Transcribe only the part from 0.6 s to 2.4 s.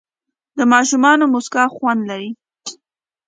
ماشومانو موسکا خوند لري.